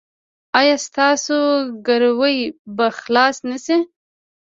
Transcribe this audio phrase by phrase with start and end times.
[0.59, 1.37] ایا ستاسو
[1.87, 2.37] ګروي
[2.77, 3.77] به خلاصه نه شي؟